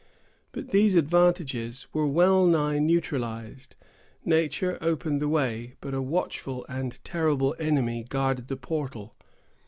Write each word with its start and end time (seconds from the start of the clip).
But 0.51 0.71
these 0.71 0.95
advantages 0.95 1.85
were 1.93 2.07
well 2.07 2.47
nigh 2.47 2.79
neutralized. 2.79 3.75
Nature 4.25 4.79
opened 4.81 5.21
the 5.21 5.29
way, 5.29 5.75
but 5.79 5.93
a 5.93 6.01
watchful 6.01 6.65
and 6.67 6.97
terrible 7.05 7.55
enemy 7.59 8.03
guarded 8.09 8.47
the 8.47 8.57
portal. 8.57 9.15